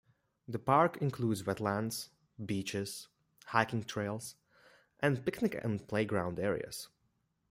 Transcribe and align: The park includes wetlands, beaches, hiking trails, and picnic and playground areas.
The 0.47 0.57
park 0.57 0.97
includes 0.97 1.43
wetlands, 1.43 2.09
beaches, 2.43 3.07
hiking 3.45 3.83
trails, 3.83 4.33
and 4.99 5.23
picnic 5.23 5.63
and 5.63 5.87
playground 5.87 6.39
areas. 6.39 6.87